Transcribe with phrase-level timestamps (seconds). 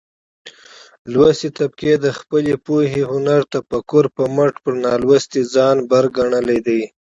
[1.13, 6.81] لوستې طبقه د خپلې پوهې، هنر ،تفکر په مټ پر نالوستې ځان بر ګنلى دى.